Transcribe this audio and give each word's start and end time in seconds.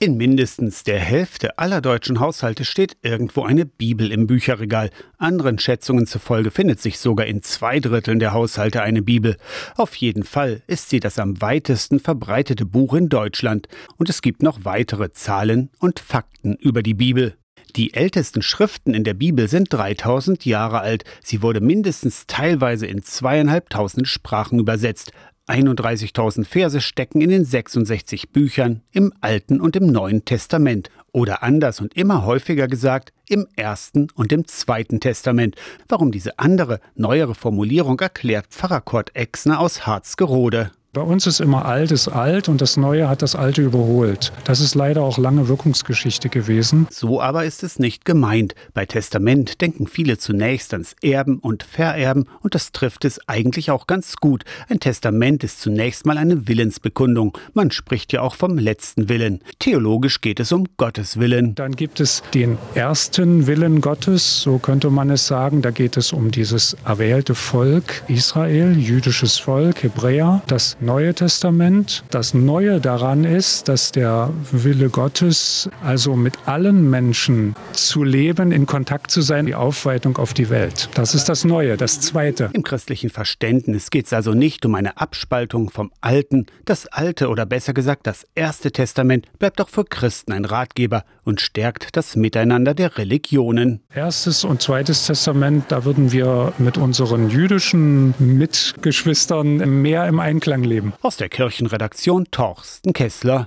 In 0.00 0.16
mindestens 0.16 0.84
der 0.84 1.00
Hälfte 1.00 1.58
aller 1.58 1.80
deutschen 1.80 2.20
Haushalte 2.20 2.64
steht 2.64 2.96
irgendwo 3.02 3.42
eine 3.42 3.66
Bibel 3.66 4.12
im 4.12 4.28
Bücherregal. 4.28 4.90
Anderen 5.16 5.58
Schätzungen 5.58 6.06
zufolge 6.06 6.52
findet 6.52 6.80
sich 6.80 7.00
sogar 7.00 7.26
in 7.26 7.42
zwei 7.42 7.80
Dritteln 7.80 8.20
der 8.20 8.32
Haushalte 8.32 8.80
eine 8.82 9.02
Bibel. 9.02 9.36
Auf 9.74 9.96
jeden 9.96 10.22
Fall 10.22 10.62
ist 10.68 10.88
sie 10.88 11.00
das 11.00 11.18
am 11.18 11.40
weitesten 11.40 11.98
verbreitete 11.98 12.64
Buch 12.64 12.94
in 12.94 13.08
Deutschland. 13.08 13.66
Und 13.96 14.08
es 14.08 14.22
gibt 14.22 14.40
noch 14.40 14.64
weitere 14.64 15.10
Zahlen 15.10 15.70
und 15.80 15.98
Fakten 15.98 16.54
über 16.54 16.84
die 16.84 16.94
Bibel. 16.94 17.34
Die 17.74 17.92
ältesten 17.92 18.40
Schriften 18.40 18.94
in 18.94 19.02
der 19.02 19.14
Bibel 19.14 19.48
sind 19.48 19.72
3000 19.72 20.44
Jahre 20.44 20.78
alt. 20.78 21.02
Sie 21.24 21.42
wurde 21.42 21.60
mindestens 21.60 22.28
teilweise 22.28 22.86
in 22.86 23.02
zweieinhalbtausend 23.02 24.06
Sprachen 24.06 24.60
übersetzt. 24.60 25.10
31.000 25.48 26.44
Verse 26.44 26.80
stecken 26.80 27.20
in 27.20 27.30
den 27.30 27.44
66 27.44 28.30
Büchern 28.30 28.82
im 28.92 29.12
Alten 29.20 29.60
und 29.60 29.76
im 29.76 29.86
Neuen 29.86 30.24
Testament 30.24 30.90
oder 31.12 31.42
anders 31.42 31.80
und 31.80 31.96
immer 31.96 32.24
häufiger 32.24 32.68
gesagt 32.68 33.12
im 33.28 33.46
Ersten 33.56 34.08
und 34.14 34.32
im 34.32 34.46
Zweiten 34.46 35.00
Testament. 35.00 35.56
Warum 35.88 36.12
diese 36.12 36.38
andere, 36.38 36.80
neuere 36.94 37.34
Formulierung 37.34 37.98
erklärt 38.00 38.46
Pfarrer 38.50 38.82
Kurt 38.82 39.16
Exner 39.16 39.58
aus 39.58 39.86
Harzgerode. 39.86 40.70
Bei 40.98 41.04
uns 41.04 41.28
ist 41.28 41.38
immer 41.38 41.64
alt 41.64 41.92
ist 41.92 42.08
alt 42.08 42.48
und 42.48 42.60
das 42.60 42.76
Neue 42.76 43.08
hat 43.08 43.22
das 43.22 43.36
Alte 43.36 43.62
überholt. 43.62 44.32
Das 44.42 44.58
ist 44.58 44.74
leider 44.74 45.02
auch 45.02 45.16
lange 45.16 45.46
Wirkungsgeschichte 45.46 46.28
gewesen. 46.28 46.88
So 46.90 47.22
aber 47.22 47.44
ist 47.44 47.62
es 47.62 47.78
nicht 47.78 48.04
gemeint. 48.04 48.56
Bei 48.74 48.84
Testament 48.84 49.60
denken 49.60 49.86
viele 49.86 50.18
zunächst 50.18 50.72
ans 50.72 50.96
Erben 51.00 51.38
und 51.38 51.62
Vererben 51.62 52.26
und 52.40 52.56
das 52.56 52.72
trifft 52.72 53.04
es 53.04 53.20
eigentlich 53.28 53.70
auch 53.70 53.86
ganz 53.86 54.16
gut. 54.16 54.42
Ein 54.68 54.80
Testament 54.80 55.44
ist 55.44 55.60
zunächst 55.60 56.04
mal 56.04 56.18
eine 56.18 56.48
Willensbekundung. 56.48 57.38
Man 57.54 57.70
spricht 57.70 58.12
ja 58.12 58.22
auch 58.22 58.34
vom 58.34 58.58
letzten 58.58 59.08
Willen. 59.08 59.38
Theologisch 59.60 60.20
geht 60.20 60.40
es 60.40 60.50
um 60.50 60.66
Gottes 60.78 61.20
Willen. 61.20 61.54
Dann 61.54 61.76
gibt 61.76 62.00
es 62.00 62.24
den 62.34 62.58
ersten 62.74 63.46
Willen 63.46 63.80
Gottes, 63.80 64.42
so 64.42 64.58
könnte 64.58 64.90
man 64.90 65.10
es 65.10 65.28
sagen. 65.28 65.62
Da 65.62 65.70
geht 65.70 65.96
es 65.96 66.12
um 66.12 66.32
dieses 66.32 66.76
erwählte 66.84 67.36
Volk 67.36 68.02
Israel, 68.08 68.76
jüdisches 68.76 69.38
Volk, 69.38 69.84
Hebräer. 69.84 70.42
Das 70.48 70.76
Neue 70.88 71.12
Testament. 71.12 72.02
Das 72.08 72.32
Neue 72.32 72.80
daran 72.80 73.24
ist, 73.24 73.68
dass 73.68 73.92
der 73.92 74.30
Wille 74.52 74.88
Gottes, 74.88 75.68
also 75.84 76.16
mit 76.16 76.38
allen 76.46 76.88
Menschen 76.88 77.54
zu 77.74 78.04
leben, 78.04 78.52
in 78.52 78.64
Kontakt 78.64 79.10
zu 79.10 79.20
sein, 79.20 79.44
die 79.44 79.54
Aufweitung 79.54 80.16
auf 80.16 80.32
die 80.32 80.48
Welt. 80.48 80.88
Das 80.94 81.14
ist 81.14 81.28
das 81.28 81.44
Neue, 81.44 81.76
das 81.76 82.00
Zweite. 82.00 82.48
Im 82.54 82.62
christlichen 82.62 83.10
Verständnis 83.10 83.90
geht 83.90 84.06
es 84.06 84.14
also 84.14 84.32
nicht 84.32 84.64
um 84.64 84.74
eine 84.74 84.96
Abspaltung 84.96 85.68
vom 85.68 85.92
Alten. 86.00 86.46
Das 86.64 86.86
Alte 86.86 87.28
oder 87.28 87.44
besser 87.44 87.74
gesagt 87.74 88.06
das 88.06 88.26
Erste 88.34 88.72
Testament 88.72 89.26
bleibt 89.38 89.60
auch 89.60 89.68
für 89.68 89.84
Christen 89.84 90.32
ein 90.32 90.46
Ratgeber 90.46 91.04
und 91.22 91.42
stärkt 91.42 91.98
das 91.98 92.16
Miteinander 92.16 92.72
der 92.72 92.96
Religionen. 92.96 93.82
Erstes 93.94 94.42
und 94.42 94.62
Zweites 94.62 95.06
Testament, 95.06 95.66
da 95.68 95.84
würden 95.84 96.12
wir 96.12 96.54
mit 96.56 96.78
unseren 96.78 97.28
jüdischen 97.28 98.14
Mitgeschwistern 98.18 99.82
mehr 99.82 100.06
im 100.06 100.18
Einklang 100.18 100.62
leben. 100.68 100.92
Aus 101.02 101.16
der 101.16 101.28
Kirchenredaktion 101.28 102.26
Torsten 102.30 102.92
Kessler. 102.92 103.36